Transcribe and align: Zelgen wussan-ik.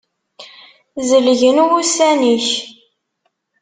Zelgen 1.07 1.57
wussan-ik. 1.71 2.47